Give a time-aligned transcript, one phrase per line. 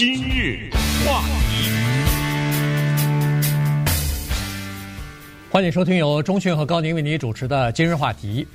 [0.00, 0.70] 今日
[1.04, 1.68] 话题，
[5.50, 8.46] 欢迎收听由钟迅和高宁为您主持的今日话题。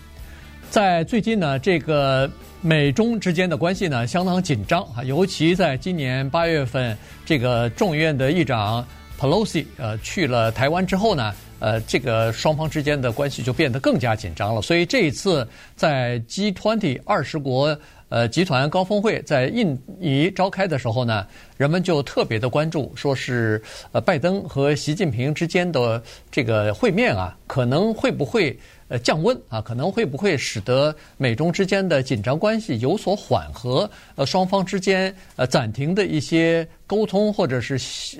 [0.71, 2.27] 在最近呢，这个
[2.61, 8.83] 美中之间的关系呢相当紧张啊，尤其在今年八月份，这个众议院的议长
[9.19, 11.31] Pelosi 呃去了台湾之后呢。
[11.57, 14.61] 呃，这个双方之间的关系就变得更加紧张了。
[14.61, 17.75] 所以这一次在 G20 二十国
[18.15, 29.61] 呃集团高峰会在印尼召开的时候呢，人们就特别的关注，说是呃拜登和习近平之间的这个会面啊，可能会不会呃降温啊？
[29.61, 33.89] 可能会不会使得美中之间的紧张关系有所缓和？
[34.15, 37.77] 呃，双方之间呃暂停的一些沟通或者是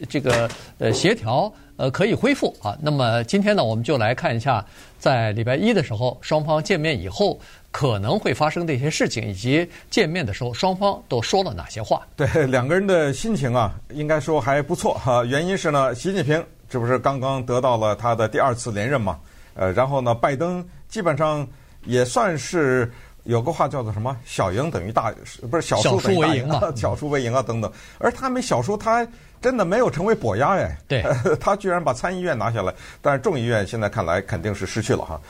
[0.10, 1.52] 这个呃协调。
[1.78, 2.74] 呃，可以恢复啊。
[2.82, 4.66] 那么今天呢，我们就来看一下，
[4.98, 7.38] 在礼拜一的时候，双方见面以后
[7.70, 12.08] 可能会发生的一些事情，以及见面的时候双方都说了哪些话。
[12.16, 15.26] 对，两个人的心情啊，应该说还不错哈。
[15.26, 19.20] 原因是呢，习近平这不是刚刚得到了他的第二次连任嘛？
[19.56, 21.48] 呃，然后呢，拜登基本上
[21.86, 22.92] 也算是
[23.24, 25.12] 有个话叫做什么“小赢等于大”，
[25.50, 26.72] 不是小输等于大赢啊？
[26.78, 27.72] 小输为赢啊，等等。
[27.98, 29.06] 而他没小输，他。
[29.42, 31.06] 真的没有成为跛鸭哎，对，
[31.40, 35.22] 他居然把参议院拿下来，但是众议院现在看来肯定是失去了哈，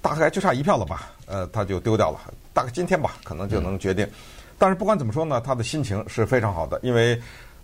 [0.00, 2.18] 大概就差一票了吧，呃，他就丢掉了，
[2.52, 4.04] 大概今天吧，可能就能决定。
[4.06, 4.10] 嗯、
[4.58, 7.16] 但是不管怎么说呢，他的心情是非常好的，因为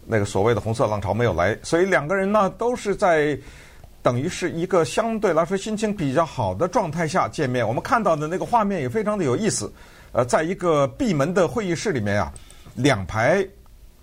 [0.06, 3.36] 那个所谓的红色浪潮没有来，所以两个人呢都是在
[4.02, 7.66] 等于是一个相对来说心情比较好的状态下见面。
[7.66, 9.72] 我们看到的那个画面也非常的有意思，
[10.12, 12.32] 呃，在一个闭门的会议室里面啊，
[12.74, 13.46] 两排。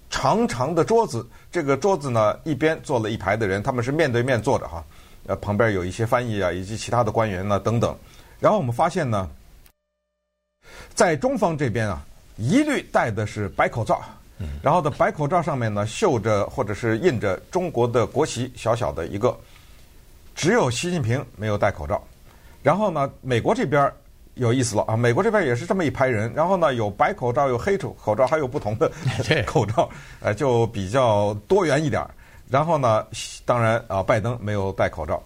[0.07, 4.81] 长长的桌子，这个桌子呢，一边坐了一排的人，他们是面对面坐着哈，
[5.25, 7.93] 呃，旁边有一些翻译啊，以及其他的官员呢等等。
[8.39, 9.29] 然后我们发现呢，
[10.93, 12.05] 在中方这边啊，
[12.37, 14.01] 一律戴的是白口罩，
[14.61, 19.37] 然后的白口罩上面呢绣着或者是印着中国的国旗，小小的一个，
[20.35, 22.03] 只有习近平没有戴口罩。
[22.61, 23.91] 然后呢，美国这边。
[24.37, 24.97] 有意思了啊！
[24.97, 28.91] 美国这边也是这么一排人，然后呢，有白口罩，有黑口口罩，还有不同的
[29.47, 29.89] 口罩，
[30.19, 32.05] 呃，就比较多元一点。
[32.49, 33.07] 然后呢，
[33.45, 35.23] 当然啊，拜登没有戴口罩。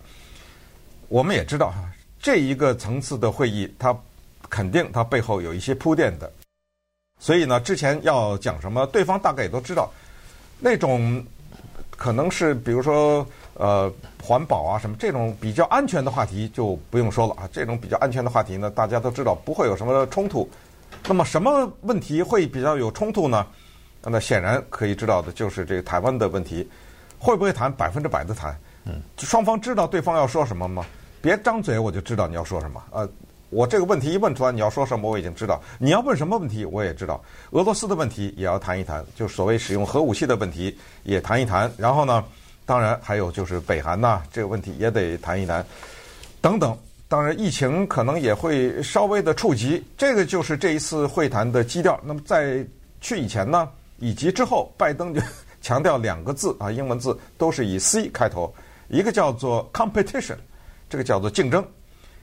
[1.07, 1.91] 我们也知道哈，
[2.22, 3.97] 这一个层次的会议，它
[4.47, 6.31] 肯定它背后有一些铺垫的。
[7.17, 9.91] 所以呢，之前要讲什么，对方大概也都知道。
[10.59, 11.25] 那种
[11.97, 13.28] 可能是比如说。
[13.59, 13.91] 呃，
[14.23, 17.49] 环保啊，什么这种比较安全的话题就不用说了啊。
[17.51, 20.49] 这种比较安全的话题呢，大家都知道不会有什么冲突。
[21.05, 23.45] 那么什么问题会比较有冲突呢？
[24.01, 26.65] 那显然可以知道的就是这个台湾的问题，
[27.17, 27.69] 会不会谈？
[27.69, 28.57] 百分之百的谈。
[28.85, 30.85] 嗯，双方知道对方要说什么吗？
[31.21, 32.81] 别张嘴，我就知道你要说什么。
[32.91, 33.05] 呃，
[33.49, 35.61] 我这个问题一问出来，你要说什么我已经知道。
[35.79, 37.21] 你要问什么问题我也知道。
[37.51, 41.69] 俄罗斯的问题也要谈一谈，就所谓使用核武器的问题也谈一谈。
[41.77, 42.23] 然后呢？
[42.69, 45.66] 当然，还有就是北韩呐，这个问题也得谈一谈，
[46.40, 46.78] 等等。
[47.07, 52.00] 当然，疫情可能也会稍微的触及，这个就是这一次会谈的基调。
[52.03, 52.63] 那么在
[53.02, 55.19] 去以前呢，以及之后，拜登就
[55.63, 58.53] 强调两个字啊，英文字都是以 C 开头，
[58.88, 60.38] 一个叫做 competition，
[60.88, 61.63] 这个叫做竞争；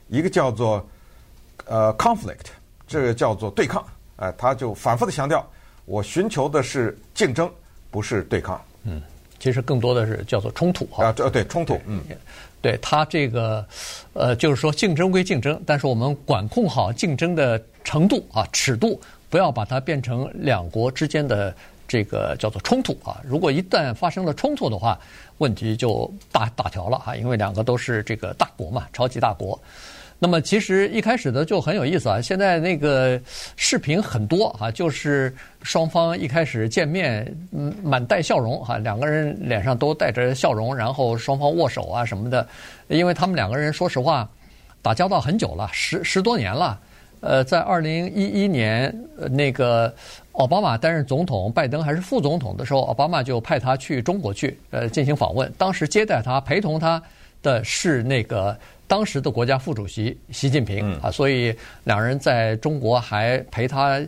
[0.06, 0.88] 一个叫做
[1.64, 2.46] 呃 conflict，
[2.86, 3.84] 这个叫做对抗。
[4.14, 5.44] 哎，他就反复的强调，
[5.86, 7.50] 我寻求的是竞争，
[7.90, 8.62] 不是对抗。
[8.84, 9.02] 嗯。
[9.46, 12.02] 其实更多的是叫做冲突哈啊，对对冲突，嗯，
[12.60, 13.64] 对他这个
[14.12, 21.54] 呃，就是说竞争归竞争，但是我们管控好竞争的程度啊，尺度，不要把它变成两国之间的
[21.86, 23.20] 这个叫做冲突啊。
[23.24, 24.98] 如果一旦发生了冲突的话，
[25.38, 29.56] 问题就大大条了啊，因为两个都是这个大国嘛，超级大国。
[30.18, 33.20] 那么其实一开始的就很有意思啊，现在那个
[33.54, 35.30] 视频很多啊，就是
[35.62, 37.22] 双方一开始见面，
[37.52, 42.48] 嗯，满带笑容哈，两个人脸上都带着笑容，然后双方握手啊什么的，
[42.88, 44.26] 因为他们两个人说实话
[44.80, 46.80] 打交道很久了，十十多年了。
[47.20, 48.94] 呃，在二零一一年
[49.30, 49.94] 那个
[50.32, 57.02] 奥巴马担任总统，拜登还是副总统的时候，奥巴马就派他去中国去呃进行访问，当时接待他、陪同他
[57.42, 58.56] 的是那个。
[58.88, 61.54] 当时的国家副主席习近平啊，所以
[61.84, 64.00] 两人在中国还陪他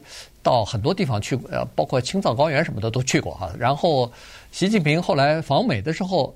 [0.43, 3.51] 到很多地方去，呃，包括青藏高原什么的都去过哈。
[3.59, 4.11] 然后
[4.53, 6.35] 习近平后来访美的时候，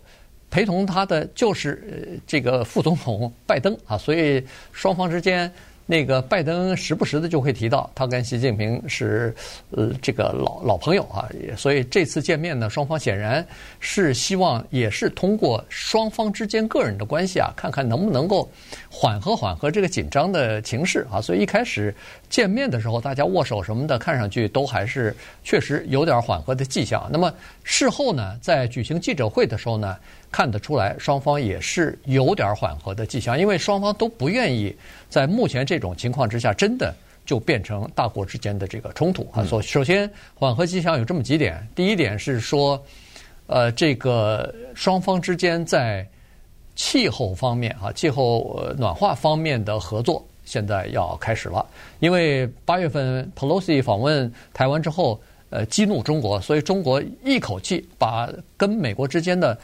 [0.51, 5.51] 陪同他的就是这个副总统拜登啊，所以双方之间
[5.85, 9.35] 那个拜登时不时的就会提到，他跟习近平是
[9.71, 13.45] 呃这个老老朋友啊，所以这次见面呢，双方显然
[13.81, 18.49] 是希望也是通过双方之间个人的关系啊，看看能不能够
[18.91, 21.21] 缓和缓和这个紧张的情势啊。
[21.21, 21.95] 所以一开始
[22.31, 27.09] 见面的时候，大家握手什么的，看上去都还是确实有点缓和的迹象。
[27.13, 27.33] 那么
[27.65, 29.97] 事后呢，在举行记者会的时候呢，
[30.33, 34.75] 看得出来双方也是有点缓和的迹象，因为双方都不愿意
[35.11, 36.93] 在目前这种情况之下，真的
[37.27, 39.45] 就变成大国之间的这个冲突啊。
[39.45, 41.65] 所首先，缓和迹象有这么几点。
[41.75, 42.83] 第一点是说，
[43.47, 46.05] 呃，这个双方之间在
[46.75, 51.65] 气候方面啊，气候暖化方面的合作现在要开始了。
[52.01, 55.21] 因为八月份 Pelosi 访问台湾之后，
[55.51, 58.27] 呃，激怒中国，所以中国一口气把
[58.57, 59.57] 跟美国之间的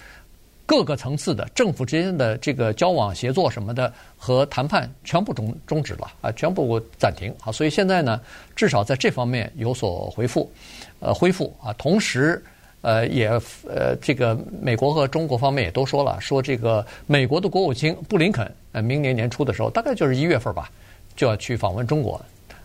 [0.69, 7.50] 各个层次的政府之间的这个交往、协作什么的和谈判全部终终止了啊，全部暂停啊。
[7.50, 8.20] 所以现在呢，
[8.55, 10.53] 至少在这方面有所回复，
[11.00, 11.73] 呃，恢复啊。
[11.79, 12.44] 同时，
[12.82, 13.31] 呃，也
[13.67, 20.70] 呃，这个美国和中国方面也都说了，说这个美国的国务卿布林肯，呃，明年年初的时候，大概就是一月份吧，
[21.17, 22.20] 就要去访问中国。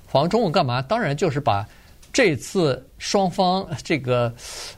[0.10, 0.82] 访问中国干嘛？
[0.82, 1.66] 当然就是把。
[2.14, 4.32] 这次双方这个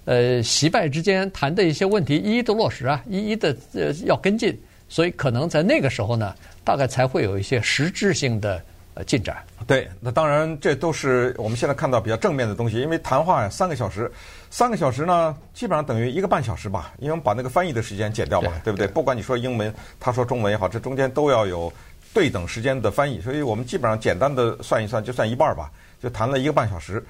[0.05, 6.33] 呃习拜之间谈的一些问题，一一的落实啊，一一的呃要跟进，所以可能在那个时候呢，
[6.63, 9.35] 大概才会有一些实质性的呃进展。
[9.67, 14.09] 对，那当然这都是我们现在看到比较正面的东西，因为谈话呀三个小时，
[14.49, 18.87] 三个小时呢基本上等于一个半小时吧，因为我们把那个翻译的时间减掉嘛，对，对不对？
[18.87, 21.73] 不管你说英文，他说中文也好，这中间都要有
[22.13, 25.69] 对等时间的翻译，所以我们基本上简单的算一算，就算一半吧。
[26.01, 27.03] 就谈了一个半小时，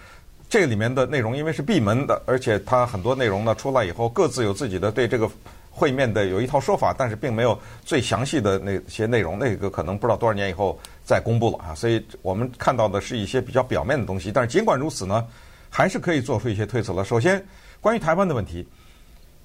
[0.47, 5.29] 这里面的内容因为是闭门的，而且它很多内容呢出来以后，各自有自己的对这个
[5.71, 11.75] 会面的有一套说法，但是并没有最详细的那些内容，那个可能不知道多少年以后再公布了啊。
[11.75, 15.25] 所以我们看到的是一些比较表面的东西，但是尽管如此呢，
[15.69, 17.03] 还是可以做出一些推测了。
[17.03, 17.43] 首先，
[17.81, 18.65] 关于台湾的问题，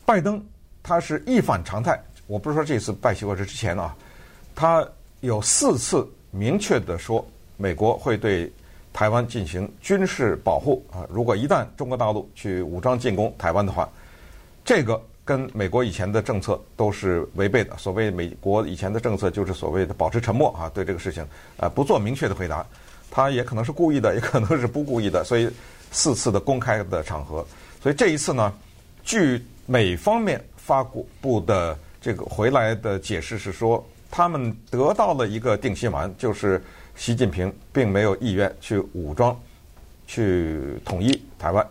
[0.04, 0.40] 拜登
[0.82, 3.96] 他是一反常态，我不是说这次拜习或者之前啊，
[4.54, 4.86] 他
[5.20, 7.26] 有四次明确的说
[7.56, 8.52] 美国会对。
[9.00, 11.08] 台湾进行军事保护啊！
[11.08, 13.88] 如果一旦中国大陆去武装进攻台湾的话，
[14.62, 17.74] 这个跟美国以前的政策都是违背的。
[17.78, 21.26] 所谓美国以前的政策就是所谓的保持沉默啊，对这个事情
[21.56, 22.62] 啊不做明确的回答。
[23.10, 25.24] 他也可能是故意的， 也可能是不故意的。
[25.24, 25.48] 所以
[25.90, 27.42] 四次的公开的场合，
[27.82, 28.52] 所以这一次呢，
[29.02, 36.62] 据美方面发布的这个回来的解释是说，他们得到了一个定心丸，就是。
[37.00, 39.34] 习近平并没有意愿去武装，
[40.06, 41.66] 去统一台湾。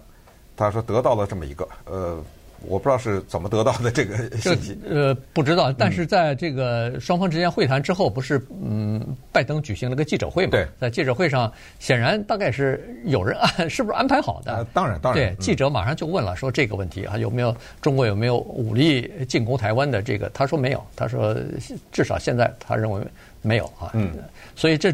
[0.57, 2.19] 他说得到了这么一个，呃，
[2.61, 4.75] 我不知道是怎么得到的这个信息。
[4.89, 5.71] 呃，不知道。
[5.71, 10.49] 但是在这个双方之间会谈之后，不是嗯，拜登举行了个记者会嘛？
[10.49, 14.51] 对，在记者会上，显然大概是有人安， 是不是安排好的？
[14.51, 15.35] 呃、当然，当然。
[15.35, 20.27] 对，记者马上就问了，说这个问题啊，有没有中国有没有武力进攻台湾的这个？
[20.33, 20.83] 他说没有。
[20.95, 21.37] 他说
[21.91, 23.03] 至少现在他认为。
[23.41, 24.11] 没有啊，嗯，
[24.55, 24.93] 所以这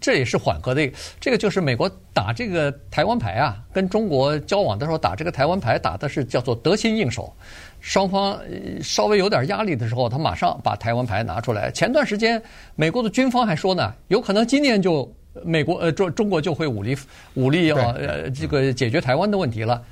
[0.00, 0.90] 这也是缓和的。
[1.20, 7.32] 这个就是美国打这个台湾牌啊，跟中国交往的时候打这个台湾牌，打的是叫做得心应手。
[7.80, 8.38] 双方
[8.82, 11.70] 稍微有点压力的时候，他马上把台湾牌拿出来。
[11.70, 12.42] 前段时间，
[12.74, 15.08] 美国的军方还说呢，有可能今年就
[15.44, 16.96] 美国呃中中国就会武力
[17.34, 19.82] 武力要呃这个解决台湾的问题了。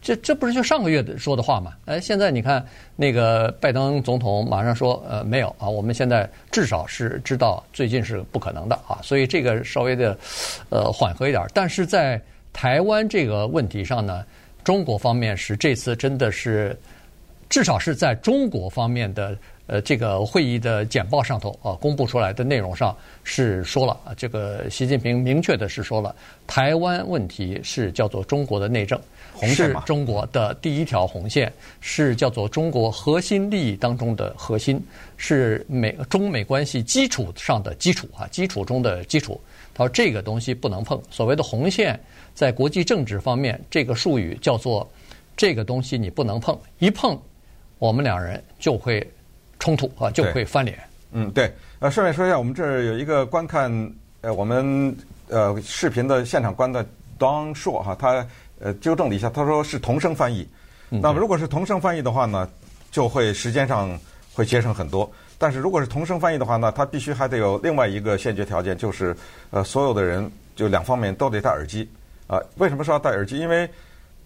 [0.00, 1.72] 这这不是就上个月的说的话嘛？
[1.86, 2.64] 哎，现在你看
[2.94, 10.16] 那个拜登总统马上说，呃，没有啊，我们现在至少是知道最近是不可能的啊，所以这个稍微的
[10.70, 11.44] 呃缓和一点。
[11.52, 12.20] 但是在
[12.52, 14.24] 台湾这个问题上呢，
[14.62, 16.78] 中国方面是这次真的是
[17.48, 26.14] 至少是在中国方面的呃这个会议的简报上头啊公布出来的内容上是说了啊，这个习近平明确的是说了，
[26.46, 29.00] 台湾问题是叫做中国的内政。
[29.42, 34.82] 是中国的第一条红线，是叫做中国核心利益当中的核心，
[35.16, 39.40] 是美中美关系基础上的基础啊，基础中的基础。
[39.74, 41.00] 他说这个东西不能碰。
[41.10, 41.98] 所谓的红线，
[42.34, 44.88] 在国际政治方面，这个术语叫做
[45.36, 47.18] 这个东西你不能碰，一碰，
[47.78, 49.06] 我们两人就会
[49.58, 50.78] 冲突啊，就会翻脸。
[51.12, 51.52] 嗯，对。
[51.78, 53.70] 呃，顺便说一下，我们这儿有一个观看
[54.22, 54.96] 呃我们
[55.28, 56.84] 呃视频的现场观的
[57.18, 58.26] Don 硕哈，他。
[58.60, 60.46] 呃，纠正了一下，他说是同声翻译。
[60.88, 62.48] 那么如果是同声翻译的话呢，
[62.90, 63.98] 就会时间上
[64.32, 65.10] 会节省很多。
[65.38, 69.14] 但是如果是同声翻译的话呢，他必须还得有另外一个先决条件，就是
[69.50, 71.88] 呃，所有的人就两方面都得戴耳机。
[72.26, 73.38] 啊，为什么说要戴耳机？
[73.38, 73.68] 因为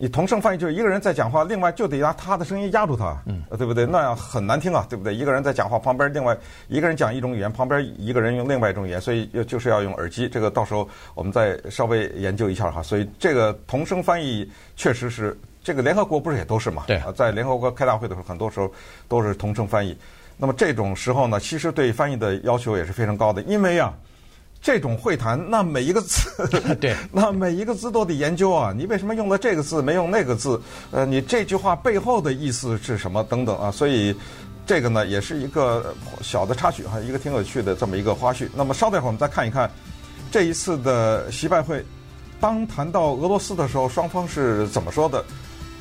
[0.02, 3.85] 你同声翻译就是一个人在讲话，另外就得拿他的声音压住他，嗯，对不对？
[3.85, 5.14] 那样很难听啊，对不对？
[5.14, 6.35] 一个人在讲话，旁边另外
[6.69, 10.26] 一个人讲一种语言，旁边一个人用另外一种语言，所以就是要用耳机。
[10.26, 12.83] 这个到时候我们再稍微研究一下哈。
[12.83, 16.85] 所以这个同声翻译确实是，这个联合国不是也都是嘛？
[16.87, 18.73] 对，在联合国开大会的时候，很多时候
[19.07, 19.95] 都是同声翻译。
[20.38, 23.92] 那么这种时候呢，其实对翻译的要求也是非常高的，因为呀。
[24.62, 26.47] 这种会谈，那每一个字，
[26.79, 28.75] 对， 那每一个字都得研究啊！
[28.76, 30.61] 你为什么用了这个字，没用那个字？
[30.90, 33.25] 呃，你这句话背后的意思是什么？
[33.25, 33.71] 等等啊！
[33.71, 34.14] 所以
[34.67, 38.49] 这个呢，也是一个小的插曲哈，一个挺有趣的这么一个花絮。
[38.55, 39.71] 那么稍等一会儿，我们再看一看
[40.31, 41.83] 这一次的习拜会，
[42.38, 45.25] 当谈到俄罗斯的时候，双方是怎么说的？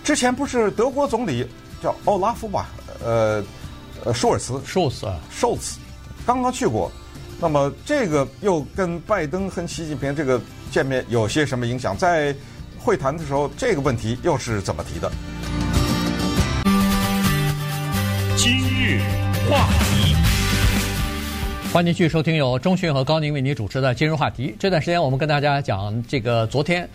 [0.06, 1.46] 之前不是德国总理
[1.84, 2.70] 叫奥拉夫吧？
[3.04, 3.44] 呃，
[4.06, 5.78] 呃，舒尔茨，舒尔茨啊，舒尔茨，
[6.26, 6.90] 刚刚去过。
[7.42, 10.42] 那么这个又跟拜登和习近平这个
[10.72, 11.96] 见面有些什么影响？
[11.96, 12.36] 在
[12.78, 15.10] 会谈的时候，这个问题又是怎么提的？
[18.36, 19.00] 今日
[19.50, 20.16] 话题，
[21.72, 24.50] 欢迎继续收听由钟迅和高宁为您主持的《今日话题》。
[24.60, 26.90] 这段时间我们跟大家讲这个昨天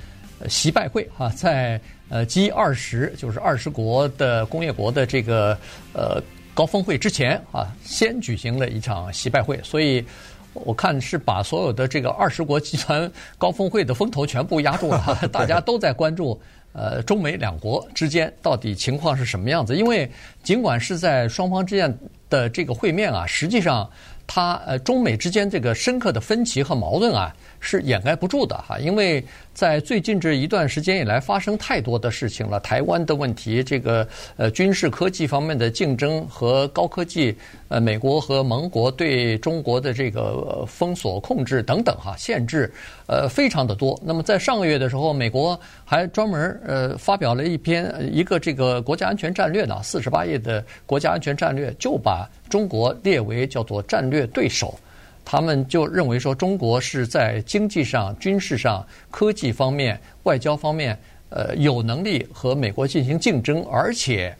[0.46, 5.58] 习拜会啊，在呃 G 二十就是二十国的工业国的这个
[5.94, 6.22] 呃
[6.52, 10.04] 高峰会之前啊，先举行了一场习拜会，所以。
[10.54, 16.40] 我看是把所有的这个二十国集团高峰会的风头全部压住了， 大家都在关注
[16.72, 19.76] 呃中美两国之间到底情况是什么样子。
[19.76, 20.10] 因为
[20.42, 21.92] 尽管是在双方之间
[22.30, 23.88] 的这个会面啊，实际上
[24.26, 29.24] 它呃中美之间这个深刻的分歧和矛盾啊是掩盖不住的哈，因为。
[29.54, 32.58] 在最近这一段时间以来，发生太多的事情了。
[32.58, 34.06] 台湾的问题，这个
[34.36, 37.34] 呃军事科技方面的竞争和高科技，
[37.68, 42.70] 呃美国和盟国对中国的这个封锁控制等等哈，限制
[43.06, 43.98] 呃非常的多。
[44.04, 54.76] 那么在上个月的时候，美国还专门呃发表了一篇一个这个国家安全战略呢，四十八页的国家安全战略，就把中国列为叫做战略对手。
[55.24, 60.98] 他们就认为说，中国是在经济上、军事上、科技方面、外交方面，
[61.30, 64.36] 呃，有能力和美国进行竞争，而且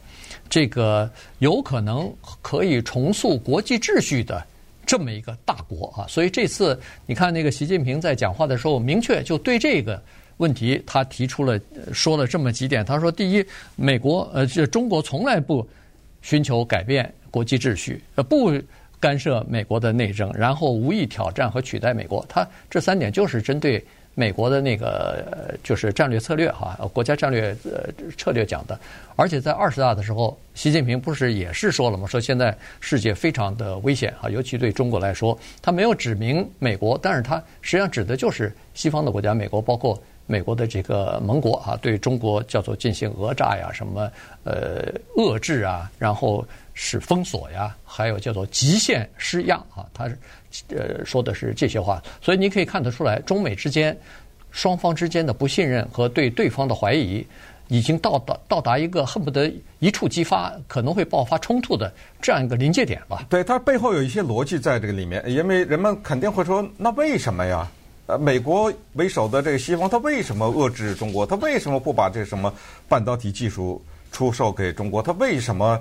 [0.49, 2.13] 这个有可能
[2.43, 4.47] 可以重塑国际秩序的
[4.85, 6.05] 这么一个大国啊。
[6.07, 10.01] 所以这次你看，那个习近平在讲话的时候，明确就对这个
[10.37, 11.59] 问题，他提出了
[11.95, 12.85] 说了这么几点。
[12.85, 13.43] 他说：第一，
[13.75, 15.67] 美国呃，这中国从来不
[16.21, 18.53] 寻求改变国际秩序，呃，不。
[19.05, 23.85] 干涉美国的内政，然后无意挑战和取代美国，他这三点就是针对
[24.15, 28.81] 美国的那个就是战略策略哈，国家战略呃策略讲的。
[29.15, 32.07] 而且在二十大的时候，习近平不是也是说了吗？
[32.07, 44.11] 说现在世界非常的危险啊，尤其对中国来说，他没有指明美国，但是他实际上指的就是西方的国家，美国包括美国的这个盟国啊，对中国叫做进行讹诈呀，什么
[44.45, 46.47] 呃遏制啊，然后。
[46.77, 50.19] 是封锁呀，还有叫做极限施压啊，他是
[50.71, 53.97] 呃说的是这些话，所以你可以看得出来，中美之间
[54.51, 57.25] 双方之间的不信任和对对方的怀疑，
[57.69, 63.25] 已经到达到达一个恨不得一触即发，可能会爆发冲突的这样一个临界点吧。
[63.31, 67.71] 对，它背后有一些逻辑在这个里面，因为人们肯定会说，那为什么呀？
[68.07, 71.27] 呃，美国为首的这个西方，他为什么遏制中国？
[71.27, 72.53] 他为什么不把这什么
[72.89, 73.83] 半导体技术
[74.13, 75.03] 出售给中国？
[75.03, 75.81] 他为什么？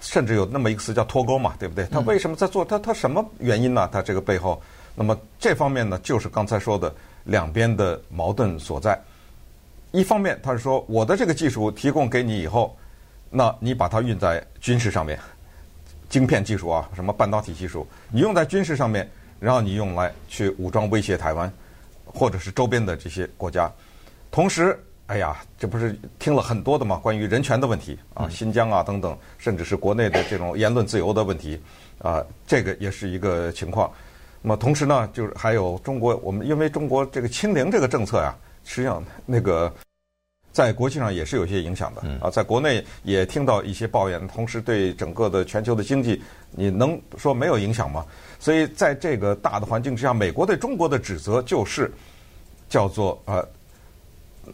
[0.00, 1.84] 甚至有那么一个词叫脱钩嘛，对不对？
[1.88, 2.64] 他为什么在做？
[2.64, 3.86] 他他什么原因呢？
[3.92, 4.58] 他这个背后，
[4.94, 6.90] 那么这方面呢，就是刚才说的
[7.24, 8.98] 两边的矛盾所在。
[9.92, 12.74] 一方面，他是说我的这个技术提供给你以后，
[13.28, 15.18] 那你把它用在军事上面，
[16.08, 19.06] 晶片技术啊，什么半导体技术，你用在军事上面，
[19.40, 21.52] 然后你用来去武装威胁台湾，
[22.04, 23.68] 或者是周边的这些国家，
[24.30, 24.78] 同时。
[25.10, 26.96] 哎呀，这不是听了很多的嘛？
[26.98, 31.60] 关于人权的问题啊，新疆啊等等，甚至是国内的这种言论自由的问题
[31.98, 33.90] 啊，这个也是一个情况。
[34.40, 38.32] 那么同时呢，就是还有中国，我们因为中国这个清零这个政策呀，
[38.62, 39.74] 实际上那个
[40.52, 48.04] 在国际上也是有些影响的啊，在国内也听到一些抱怨，同时对整个的全球的经济，你能说没有影响吗？
[48.38, 51.92] 所以在这个大的环境之下，美国对中国的指责就是
[52.68, 53.46] 叫做呃。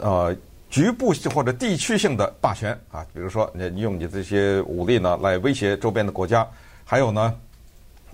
[0.00, 0.36] 呃，
[0.68, 6.46] 局部或者地区性的霸权啊，比如说你用你这些武力呢来威胁周边的国家，
[6.84, 7.34] 还有呢，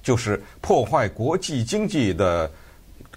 [0.00, 2.48] 就是破坏国际经济的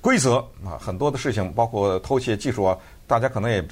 [0.02, 3.64] 规则啊，很多的事情，包括偷窃技术啊，大家可能也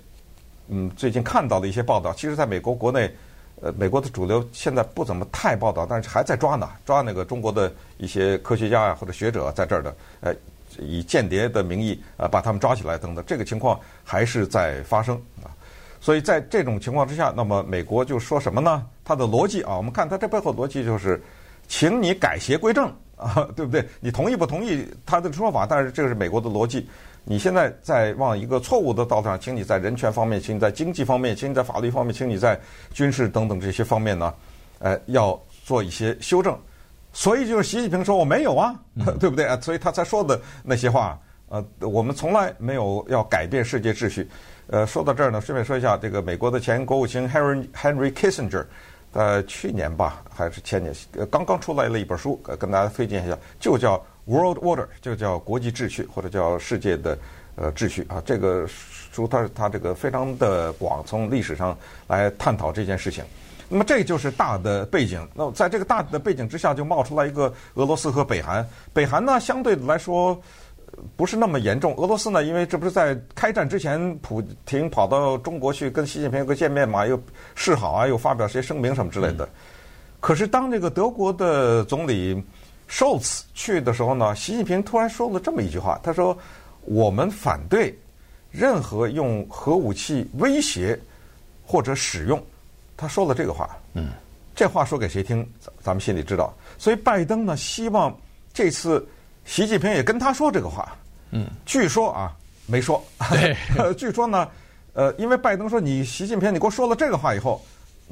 [0.67, 3.11] 嗯最近看到的一些报道，其实在美国国内，
[3.61, 10.35] 呃，美国的主流现在不怎么太报道，但是还在抓呢，抓那个中国的一些科学家啊或者学者在这儿的，呃。
[10.79, 15.53] 以间谍的名义啊，把他们抓起来等等，这个情况还是在发生啊。
[16.01, 18.83] 所以在这种情况之下，那么美国就说什么呢？
[19.05, 21.21] 他的逻辑啊，我们看他这背后逻辑就是，
[21.67, 23.87] 请你改邪归正啊，对不对？
[23.99, 25.67] 你同意不同意他的说法？
[25.69, 26.89] 但是这个是美国的逻辑。
[27.25, 32.59] 你现在在往一个错误的道路上，请你在人权方面，请你在经济方面，请你在法律方面，请你在
[32.93, 34.33] 军事等等这些方面呢，
[34.79, 36.57] 呃，要做一些修正。
[37.13, 38.75] 所以就是习近平说我没有啊，
[39.19, 39.57] 对不对啊？
[39.61, 44.27] 所以他才说的那些话，呃，我们从来没有要改变世界秩序。
[44.67, 48.65] 呃，说到这儿呢，顺便说一下，这个美国的前国务卿 Henry Henry Kissinger，
[49.13, 54.03] 呃，去年吧还是前年，呃，刚刚出来了一本书，呃，跟大家推荐一下，就叫。
[54.25, 57.17] World Order 就叫国际秩序，或者叫世界的
[57.57, 58.23] 呃秩序啊。
[58.25, 61.77] 这个书它它这个非常的广，从历史上
[62.07, 63.21] 来探讨这件事情。
[63.67, 65.27] 那么这就是大的背景。
[65.33, 68.65] 那在这个大的背景之下，就冒出来一个俄罗斯和北韩。
[68.93, 70.41] 北韩呢，相对来说
[71.15, 71.95] 不是那么严重。
[71.95, 77.21] 俄罗斯呢，因为这不是在开战之前，普京跑到中国去跟习近平有个见面嘛，又
[77.55, 79.47] 示好啊，又发表些声明什么之类的。
[80.19, 82.43] 可是当这个德国的总理。
[82.89, 86.37] Scholz 去的时候呢，习近平突然说了这么一句话，他说
[86.85, 87.97] ：“我们反对
[88.51, 90.99] 任何用核武器威胁
[91.65, 92.39] 或者使用。”
[92.95, 94.11] 他说了这个话，嗯，
[94.53, 95.49] 这话说给谁听？
[95.59, 96.53] 咱咱们心里知道。
[96.77, 98.15] 所以拜登呢，希望
[98.53, 99.03] 这次
[99.45, 100.95] 习近平也跟他说这个话，
[101.31, 102.31] 嗯，据说啊，
[102.65, 104.47] 没说， 对，据说呢，
[104.93, 107.63] 呃，因为拜登说你习近平，你给我说了这个话以后，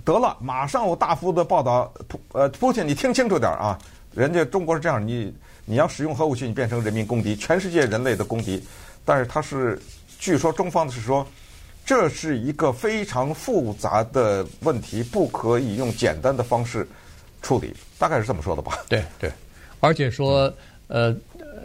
[0.03, 3.77] 得了，马上我大幅的报道，普呃，普京，你听清楚点啊。
[4.13, 5.33] 人家中国是这样，你
[5.63, 8.61] 你要使用核武器，你变成人民公敌，全世界人类的公敌。
[9.05, 9.81] 但是他是，
[10.19, 11.25] 据说中方是说，
[11.85, 16.85] 这是一个非常复杂的问题，不可以用简单的方式
[17.41, 18.79] 处理，大概是这么说的吧？
[18.89, 19.31] 对对，
[19.79, 20.53] 而且说，
[20.91, 21.15] 呃，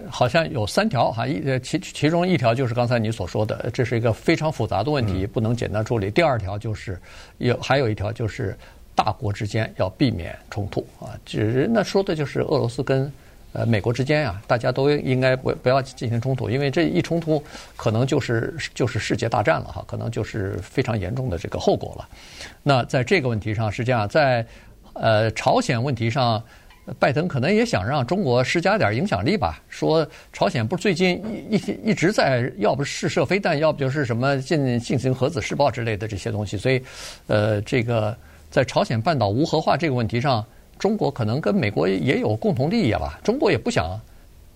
[0.08, 6.10] 好像有三条哈，一其其中一条就是刚才你所说的，这是一个非常复杂的问题，不能简单处理。
[6.10, 6.98] 第二条就是
[7.38, 8.56] 有还有一条就是。
[8.96, 13.12] 大国之间要避免冲突啊，只是那说的就是俄罗斯跟
[13.52, 17.44] 呃美国之间呀，大家都应该不不要进行冲突，因为这一冲突
[17.76, 22.08] 可能就是就是世界大战了哈，可能就是非常严重的这个后果了。
[22.62, 24.42] 那在这个问题上是这样，在
[24.94, 26.42] 呃朝鲜问题上，
[26.98, 36.82] 拜登可能也想让中国施加点影响力吧，说朝鲜不是最近一一一直在要不试射飞弹，要不就是什么进进行核子试爆之类的这些东西，所以
[37.26, 38.16] 呃这个。
[38.48, 40.42] 在朝鲜半岛无核化这个问题上，
[40.78, 43.20] 中国可能跟美国也有共同利益吧。
[43.22, 44.00] 中国也不想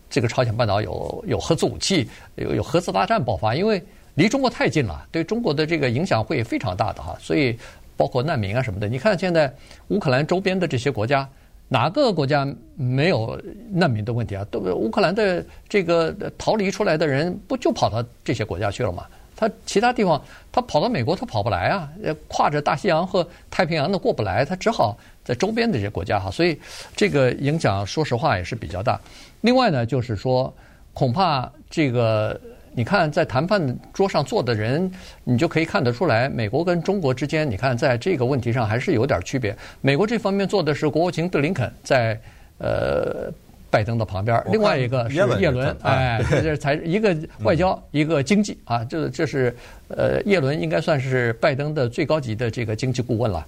[0.09, 3.83] 这个朝鲜半岛有有核子武器，有有核子大战爆发，因为
[4.15, 7.15] 离中国太近了，对中国的这个影响会非常大的哈。
[7.21, 7.59] 所以
[7.95, 9.53] 包括难民啊什么的，你看现在
[9.89, 11.29] 乌克兰周边的这些国家，
[11.73, 14.45] 哪个国家没有难民的问题啊？
[14.51, 19.07] 都乌克兰的这个逃离出来的人，不就跑到这些国家去了吗？
[19.37, 21.89] 他其他地方，他跑到美国，他跑不来啊！
[22.03, 26.29] 呃跨着大西洋和太平洋的过不来，他只好在周边的这些国家哈。
[26.29, 26.59] 所以
[26.97, 29.01] 这个影响，说实话也是比较大。
[29.41, 30.53] 另外呢，就是说，
[30.93, 32.39] 恐怕这个
[32.73, 34.91] 你看，在谈判桌上坐的人，
[35.25, 39.57] 你就可以看得出来，美国跟中国之间，你看在这个问题上还是有点区别。
[39.81, 42.21] 美国这方面做的是国务卿德林肯在
[42.59, 43.33] 呃。
[43.73, 49.55] 拜登的旁边，另外一个是叶伦，哎，这才一个外交，一个经济啊，这这是
[49.87, 53.47] 呃，叶伦应该算是拜登的最高级的这个经济顾问了，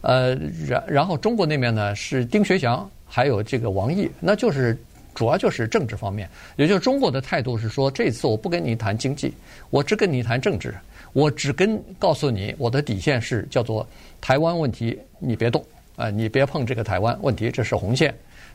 [0.00, 0.34] 呃，
[0.66, 4.76] 然然后中国那边呢是丁学祥，还有这个王毅，那就是
[5.14, 9.34] 主要就是政治方面，也就是中国的态度是说，这次我不跟你谈经济，
[9.70, 10.74] 我只跟你谈政治，
[11.12, 13.86] 我只跟告诉你我的底线是叫做
[14.20, 15.64] 台湾问题，你别动
[15.96, 18.14] 啊，你别碰这个台湾问题，这是红线。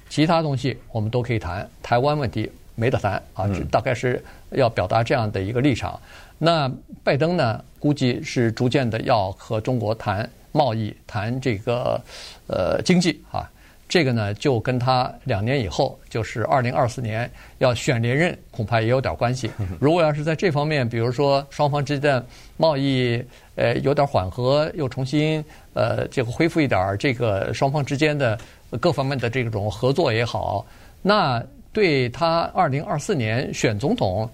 [0.09, 5.99] 其他东西我们都可以谈，台湾问题没得谈啊，这大概是要表达这样的一个立场。
[6.37, 6.71] 那
[7.03, 12.01] 拜登呢，估计是逐渐的要和中国谈贸易，谈这个
[12.47, 13.49] 呃经济啊。
[13.87, 19.49] 这个呢，就跟他两年以后，就是二零二四年要选连任，恐怕也有点关系。
[19.79, 22.25] 如果要是在这方面，比如说双方之间的
[22.57, 23.23] 贸易
[23.55, 25.43] 呃有点缓和，又重新
[25.73, 28.37] 呃这个恢复一点这个双方之间的。
[28.81, 30.65] 各方面的这种合作也好，
[31.01, 34.29] 那对他二零二四年选总统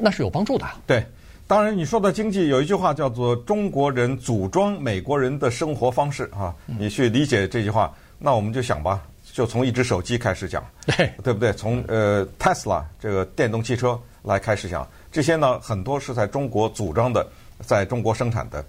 [0.00, 0.64] 那是有帮助的。
[0.86, 1.04] 对，
[1.46, 11.52] 当然你说的经济有一句话叫做“中国人组装美国人的生活方式”啊，你去理解这句话，那我们就想吧，就从一只手机开始讲，对对不对？
[11.52, 17.26] 从呃 Tesla 这个电动汽车来开始讲，这些呢很多是在中国组装的，
[17.60, 18.64] 在中国生产的，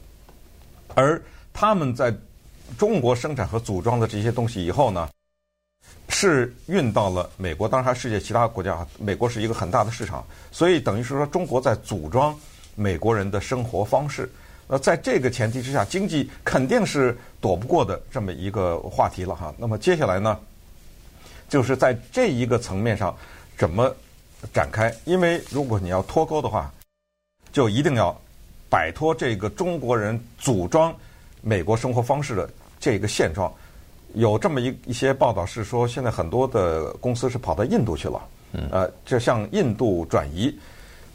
[0.95, 1.21] 而
[1.53, 2.13] 他们在。
[2.77, 5.07] 中国生产和组装的这些东西以后呢，
[6.09, 8.87] 是运到了美国，当然世界其他国家。
[8.97, 12.35] 美国是一个很大的市场，所以等于是说中国在组装
[12.73, 14.27] 美国人的生活方式。
[14.67, 19.53] 呃，在这个前提之下，经济肯定是躲不过的这么一个话题了哈。
[19.57, 20.39] 那么接下来呢，
[21.49, 23.15] 就是在这一个层面上
[23.57, 23.93] 怎么
[24.53, 24.93] 展开？
[25.05, 26.71] 因为如果你要脱钩的话，
[27.51, 28.15] 就一定要
[28.69, 30.95] 摆脱这个中国人组装
[31.41, 32.49] 美国生活方式的
[32.79, 33.53] 这个现状。
[34.15, 38.21] 有这么一一些报道是说，现在很多的公司是跑到印度去了，
[38.71, 40.57] 呃，就向印度转移。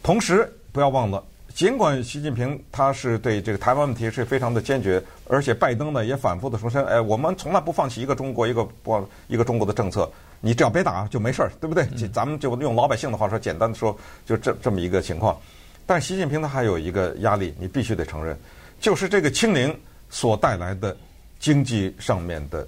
[0.02, 1.24] 同时，不要忘了。
[1.58, 10.08] 尽管习近平他是对这个台湾问题是非常的坚决，而且拜登呢也反复的重申，哎，我们从来不放弃一个中国一个不一个中国的政策，
[10.40, 11.84] 你只要别打就没事儿，对不对？
[12.12, 15.36] 咱们就用老百姓的话说，简单的说，就这这么一个情况。
[15.84, 18.38] 但习近平他还有一个压力，你必须得承认，
[18.78, 19.76] 就是这个清零
[20.10, 20.96] 所带来的
[21.40, 22.64] 经济上面的，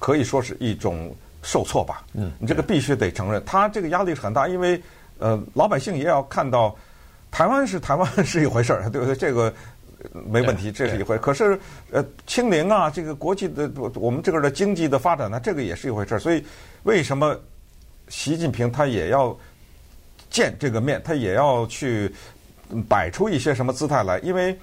[0.00, 2.02] 可以说是一种受挫吧。
[2.14, 4.82] 嗯，你这个必须得承认，他这个压力是很大，因为
[5.20, 6.76] 呃，老百姓也要看到。
[7.30, 9.14] 台湾是台湾是一回事儿， 对不对？
[9.14, 9.52] 这个
[10.12, 11.16] 没问题，这是一回。
[11.18, 11.58] 可是，
[11.90, 16.18] 呃，清零啊，这个国际的我们这个的经济的发展呢，这个也是一回事儿。
[16.18, 16.44] 所以，
[16.84, 17.38] 为什么
[18.08, 19.36] 习近平他也要
[20.30, 22.12] 见这个面，他也要去
[22.88, 24.18] 摆出一些什么姿态来？
[24.20, 24.58] 因为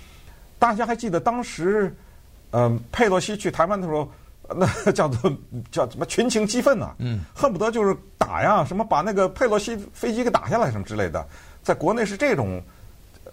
[0.58, 1.95] 大家还记得当时，
[2.51, 4.12] 嗯、呃，佩洛西去台湾的时候，
[4.56, 5.32] 那叫做
[5.71, 11.25] 叫什么群情激愤呐、啊，嗯，恨不得就是打呀，什么把那个佩洛西飞机给打下来什么之类的。
[11.67, 12.63] 在国内是这种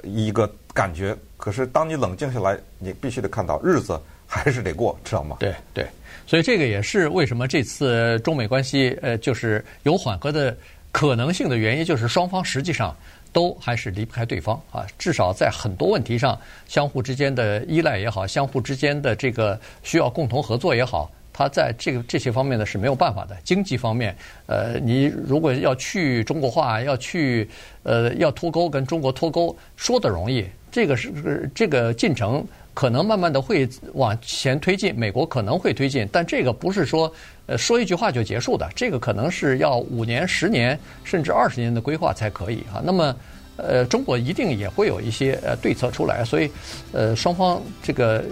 [0.03, 5.37] 一个感觉，可是当你冷静下来，你必须得看到日子还是得过，知道吗？
[5.39, 5.87] 对对，
[6.27, 10.57] 所以这个也是为什么这次中美关系呃就是有缓和的
[10.91, 12.93] 可能性的原因，就是双方实际上
[13.33, 21.09] 都还是离不开对方啊，至少在很多问题上，相互之间的依赖也好，相互之间的这个需要共同合作也好。
[21.37, 23.37] 他在这个这些方面呢是没有办法的。
[23.43, 24.17] 经济方面，
[24.47, 27.49] 呃，你如果要去中国化，要去
[27.83, 37.13] 呃要脱钩跟中国脱钩，说的容易，这个是这个进程可能慢慢的会往前推进，美国可能会推进，但这个不是说
[37.47, 42.81] 呃说一句话就结束的，这个可能是要五年、十年甚至二十年的规划才可以啊。
[42.85, 43.17] 那么
[43.57, 46.49] 呃，中国一定也会有一些呃对策出来，所以
[46.93, 48.25] 呃双方这个。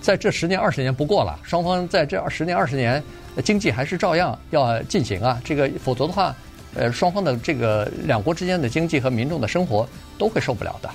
[0.00, 3.02] 在这十年二十年不过了，双方在这十年二十年，
[3.44, 5.40] 经济还是照样要进行啊。
[5.44, 6.34] 这个否则的话，
[6.74, 10.90] 呃，双方的这个两国之间的经济和民众的生活都会受不了的。